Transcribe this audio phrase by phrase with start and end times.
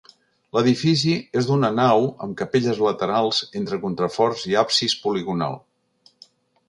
[0.57, 5.61] L'edifici és d'una nau amb capelles laterals entre contraforts i absis poligonal.